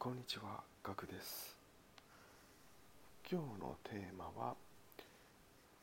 [0.00, 1.56] こんにちは、ガクです。
[3.28, 4.54] 今日のテーマは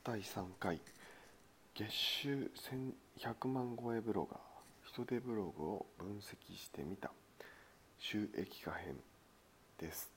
[0.02, 0.80] 第3回
[1.74, 2.50] 月収
[3.20, 4.40] 1100万超えブロガー
[4.90, 7.10] 人手ブログを分析してみた
[7.98, 8.96] 収益化編
[9.78, 10.10] です。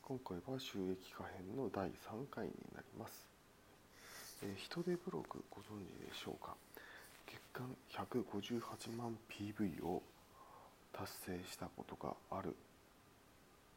[0.00, 1.90] 今回は収益化編の第3
[2.30, 3.26] 回になります。
[4.42, 6.54] えー人手ブログご存知でしょうか？
[7.26, 10.02] 月間158万 PV を
[10.96, 12.56] 達成したことがある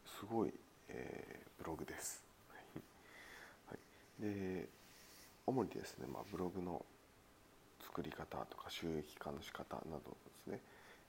[0.06, 0.52] すごい、
[0.88, 2.24] えーブログです。
[3.68, 4.66] はい、で
[5.46, 6.82] 主にですね、まあ、ブログの
[7.82, 10.62] 作り方とか収益化の仕方などですね、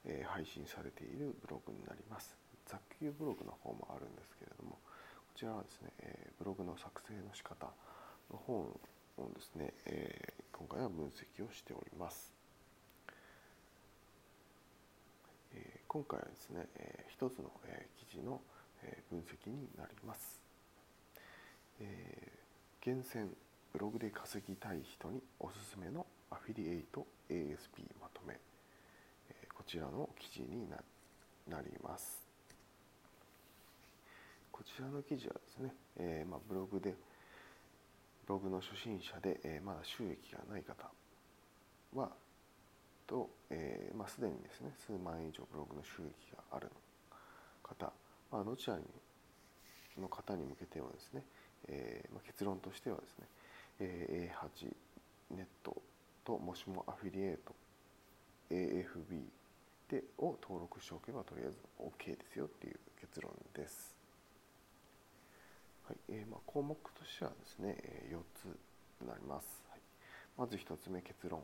[0.04, 2.36] えー配信されているブログになります。
[2.66, 4.78] 雑記ブログの方もあるんですけれどもこ
[5.34, 7.72] ちらはですね、えーブログの作成の仕方
[8.30, 8.78] の本
[9.16, 12.34] をですね、えー今回は分析をしております。
[15.54, 18.40] えー今回はですね、えー一つの、えー記事の、
[18.82, 20.40] えー分析になります。
[21.80, 22.42] えー
[22.82, 23.28] 厳選
[23.74, 28.40] ブログで稼ぎたい人におすすめのアフィリエイト ASP まとめ、
[29.28, 30.78] えーこちらの記事にな
[31.46, 32.22] なります。
[34.50, 36.94] こちらの記事はですね、えーまあ、ブログで
[38.26, 40.90] ブログの初心者で、えーまだ収益がない方
[41.94, 42.12] は
[43.12, 46.70] と、えーまあ、すでにですね数万円以上ブログの収益がある
[47.62, 47.92] 方、
[48.32, 48.82] まあ、どちらに
[50.00, 51.22] の方に向けてはですね、
[51.68, 53.26] えーまあ、結論としてはですね、
[53.80, 54.74] えー A8
[55.36, 55.76] ネット
[56.24, 57.54] ともしもアフィリエイト
[58.50, 59.20] AFB
[59.90, 63.94] でを登録しておけばとりあえず OK ですよっていう結論です。
[65.84, 68.44] はいえーまあ、項目としてはですね、え4つ
[69.02, 69.62] になります。
[69.70, 69.80] はい、
[70.38, 71.42] まず1つ目結論、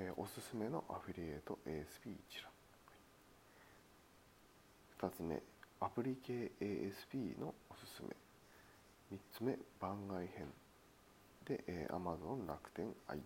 [0.00, 2.42] えーおすすめのアフィリエイト ASP 一
[5.00, 5.10] 覧。
[5.10, 5.42] 2つ目
[5.80, 8.14] アプリ系 ASP のおすすめ。
[9.16, 10.46] 3つ目番外編
[11.44, 13.18] で、えー Amazon 楽天 iTune。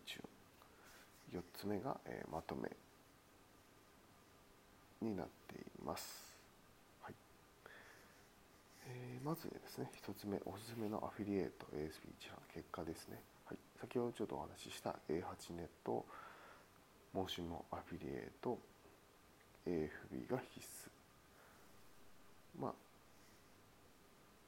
[1.35, 2.71] 4つ目が、えーまとめ
[5.03, 6.33] になっています。
[7.03, 7.15] はい
[8.89, 13.21] えーまずですね、1つ目、おすすめのアフィリエイト ASP 一覧、結果ですね。
[13.45, 16.07] はい、先ほどちょっとお話しした A8 ネット、
[17.13, 18.59] モーションのアフィリエイト、
[19.67, 20.91] AFB が必須。
[22.61, 22.73] まあ、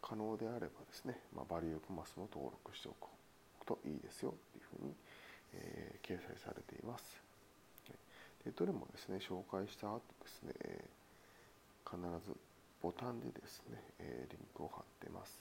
[0.01, 3.09] 可能であればですね、まあ、バリューコマスも登録しておく
[3.67, 4.95] といいですよっていうふうに、
[5.55, 7.05] えー掲載されています。
[8.45, 10.85] でどれもですね紹介した後ですね、え
[11.89, 11.97] 必
[12.27, 12.37] ず
[12.83, 15.41] ボタンでですね、えーリンクを貼ってます。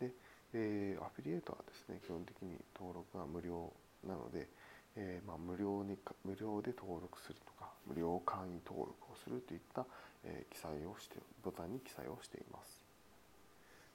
[0.00, 0.14] うん、で、
[0.54, 3.72] えーアフィリエイトはですね基本的に登録が無料
[4.04, 4.48] なので、
[4.96, 9.86] えーまあ、無料に無料で登録するとか無料会員登録をするといった、
[10.24, 12.82] えー記載をしてボタンに記載をしています。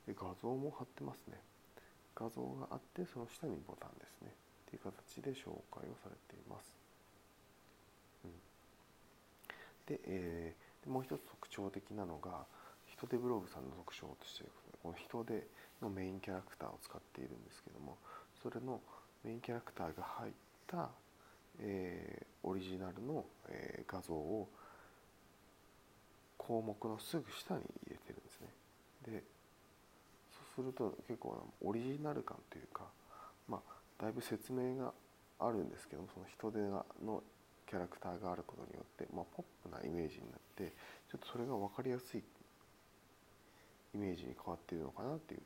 [0.07, 1.37] で画像も貼ってますね。
[2.15, 4.31] 画像があってその下にボタンですね。
[4.67, 6.73] っていう形で紹介をされています。
[8.25, 8.31] うん、
[9.85, 12.45] で、えーもう一つ特徴的なのが
[12.87, 14.45] 人手ブログさんの特徴として
[14.81, 15.45] この人手
[15.81, 17.97] のメインキャラクターを使っているんですけども
[18.41, 18.79] それの
[19.23, 20.46] メインキャラクターが入った、
[21.59, 24.47] えーオリジナルの、えー画像を
[26.37, 28.47] 項目のすぐ下に入れてるんですね。
[29.05, 29.23] で
[30.55, 32.83] そうすると結構オリジナル感というか、
[33.49, 34.93] まあ、だいぶ説明が
[35.39, 36.59] あるんですけどもその人手
[37.05, 37.23] の
[37.69, 40.73] キャラクターがあることによって、まあ、ポップなイメージになって
[41.11, 42.23] ちょっとそれが分かりやすい
[43.93, 45.41] イメージに変わっているのかなっていう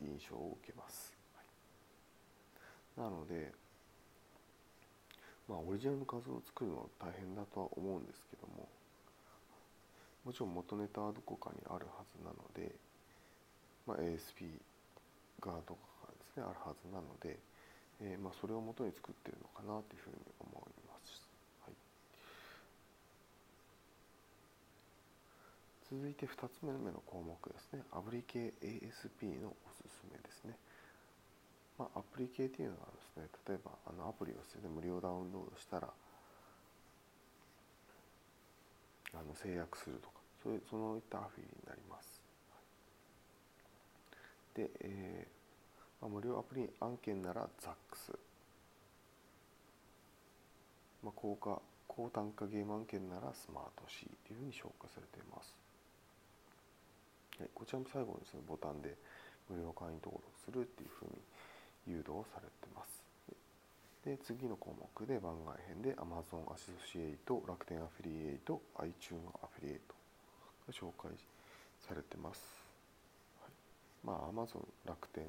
[0.00, 1.12] 印象を受けます。
[1.36, 1.46] はい
[2.96, 3.52] なので、
[5.48, 8.68] まあ、オリジナルの画像を作るのは大変だとは思うんですけども
[10.24, 12.70] もちろん元ネタはどこかにあるはずなので、
[13.86, 14.46] まあ、ASP
[15.42, 17.38] がどこかですねあるはずなので、
[18.00, 21.26] えーまあ、それを元に作っているのかなというふうに思います。
[21.66, 21.74] はい、
[25.90, 30.54] 続いて2つ目の項目ですねアプリ系 ASP のおすすめですね。
[31.82, 35.88] まあ、アプリ系っていうのはですね例えばあのアプリをすね無料ダウンロードしたら
[39.14, 40.14] あの制約するとか
[40.44, 42.22] そういうそのいったアフィリになります。
[44.54, 48.14] で、えーまあ、無料アプリ案件なら ZAX、
[51.02, 55.52] まあ、高価高単価ゲーム案件ならスマート C というふうに紹介されています。
[57.40, 58.94] はい、こちらも最後にそのボタンで
[59.50, 61.18] 無料会員登録するっていうふうに
[61.86, 63.02] 誘導されてます。
[64.04, 69.94] で次の項目で番外編で Amazon アソシエイト楽天アフィリエイト iTunes アフィリエイト
[70.66, 71.12] が紹介
[71.86, 72.42] されてます、
[73.40, 73.50] はい、
[74.04, 75.24] まあ Amazon 楽天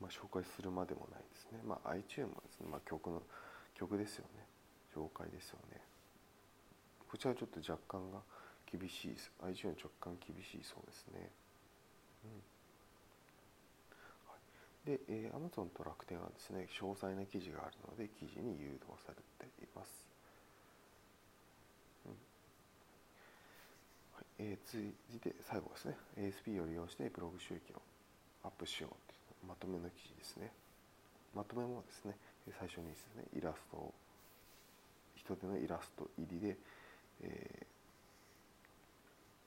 [0.00, 1.60] まあ、紹介するまでもないですね。
[1.64, 3.22] まあ、iTunes もですね、まあ、曲の
[3.74, 4.44] 曲ですよね。
[4.94, 5.80] 紹介ですよね。
[7.10, 8.20] こちらちょっと若干が
[8.70, 9.32] 厳しいです。
[9.46, 11.30] iTunes 若干厳しいそうですね。
[12.24, 12.42] うん、
[14.84, 20.06] で、えー、Amazon と楽天はですね、詳細な記事があるので、記事に誘導されています。
[24.14, 25.96] はいえー、続いて最後ですね。
[26.18, 27.80] ASP を利用してブログ収益を
[28.44, 29.04] アップしよう
[29.46, 30.50] まとめの記事ですね。
[31.34, 32.16] まとめもですね
[32.58, 33.94] 最初にですねイラストを
[35.16, 36.56] 人手のイラスト入りで、
[37.22, 37.66] え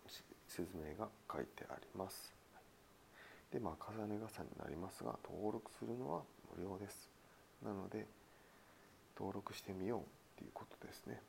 [0.07, 0.11] ー、
[0.47, 2.36] 説明が書いてあります。
[3.51, 6.21] でまあ重ね重ねになりますが登録するのは
[6.55, 7.09] 無料です。
[7.63, 8.05] なので
[9.17, 10.03] 登録してみようっ
[10.37, 11.19] ていうことですね、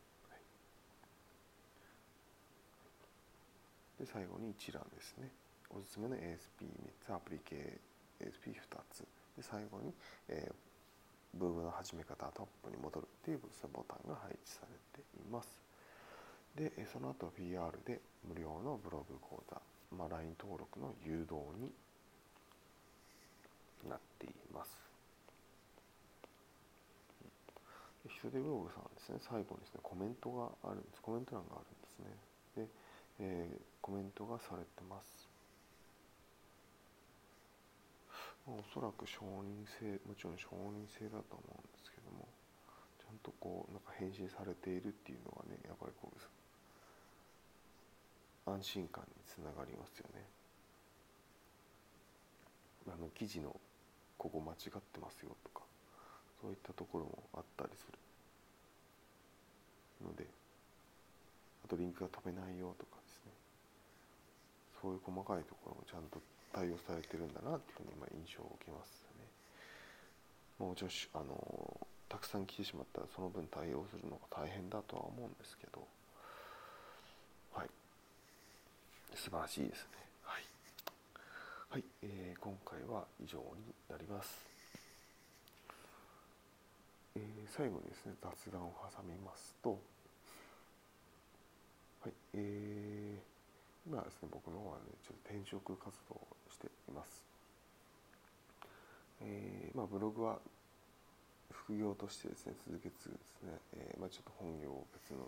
[3.99, 5.31] で最後に一覧ですね。
[5.71, 6.39] おすすめの ASP3
[7.05, 7.79] つアプリ系
[8.21, 8.61] ASP2
[8.91, 9.01] つ。
[9.37, 9.93] で最後に、
[10.29, 10.55] えー、
[11.39, 13.41] ブログの始め方トップに戻るっていう
[13.73, 15.61] ボタンが配置されています。
[16.57, 19.61] でその後 PR で無料のブログ講座、
[19.97, 21.71] まあ、LINE 登録の誘導に
[23.87, 24.71] なっています。
[28.09, 31.03] 人手ブログさんですね最後にですねコメントがあるんです。
[31.03, 32.11] コメント欄があるんですね。
[32.57, 32.69] で、
[33.21, 35.29] えー、コメントがされてます。
[38.49, 42.25] おそらく承認制もちろん承認制だと思うんですけども
[42.97, 46.17] ちゃんとこうなんか返信されているっていうのがねやっぱりこう
[48.51, 50.25] 安心感につながりますよね。
[52.93, 53.55] あの記事の
[54.17, 55.65] ここ間違ってますよとか
[56.41, 57.99] そういったところもあったりする
[60.07, 60.27] ので
[61.65, 63.33] あとリンクが飛べないよとかですね。
[64.81, 69.27] そういう細かいところもちゃんと対応されてるんだなっていうふうに今印象を受けますね。
[70.59, 70.91] もちろん
[71.23, 75.87] あのたくさん来てしまったらその分対応するのが大変だとは思うんですけど
[77.53, 77.69] はい。
[79.15, 80.08] 素晴らしいですね。
[81.71, 84.49] はい、えー、今回は以上になります、
[87.15, 89.79] えー、最後にですね雑談を挟みますと
[92.01, 93.39] はいえー
[93.89, 97.25] 今ですね僕の方はねちょっと転職活動をしています、
[99.23, 100.37] えー、まあブログは
[101.51, 105.25] 副業としてですね続けつつですね、えー、まあ、ちょっと本業を別の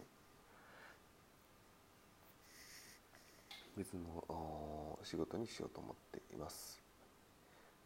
[3.81, 6.83] 別の仕事にしようと思っています。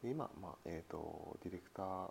[0.03, 2.11] で今、まあえーと、ディレクター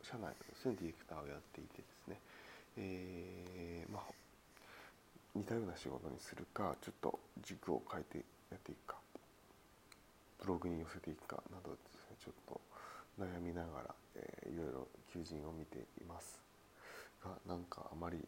[0.00, 2.20] 社内のですねディレクターをやっていてですね、
[2.78, 4.02] えーまあ、
[5.34, 8.18] 似たような仕事にするかちょっと軸を変えて
[8.52, 8.96] やっていくか。
[10.38, 12.16] ブログに寄せていくかなどですね。
[12.22, 12.60] ちょっと
[13.18, 16.38] 悩みながら、えー、いろいろ求人を見ています。
[17.24, 18.18] がなんかあまり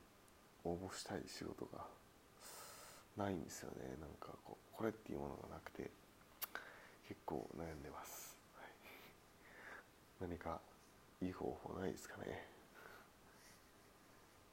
[0.65, 1.85] 応募したい仕事が
[3.19, 5.91] ないんですよねなんかこうこれっていうものがなくて
[7.09, 8.63] 結構悩んでます、は
[10.27, 10.61] い、何か
[11.21, 12.59] いい方法ないですかね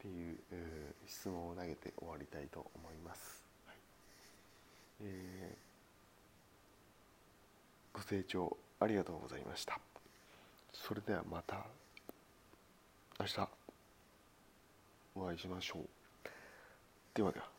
[0.06, 0.38] っていう、
[1.08, 3.44] 質問を投げて終わりたいと思います。
[3.66, 3.76] はい、
[5.02, 9.80] えー、ご清聴ありがとうございました。
[10.74, 11.66] それではまた
[13.20, 13.50] 明日
[15.16, 15.82] お会いしましょう。
[17.16, 17.55] ではでは。